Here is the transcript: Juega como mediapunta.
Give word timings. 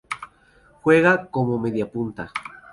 Juega 0.81 1.27
como 1.29 1.59
mediapunta. 1.59 2.31